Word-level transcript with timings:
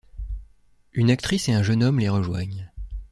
Une 0.93 1.11
actrice 1.11 1.47
et 1.47 1.53
un 1.53 1.61
jeune 1.61 1.83
homme 1.83 1.99
les 1.99 2.09
rejoignent. 2.09 2.65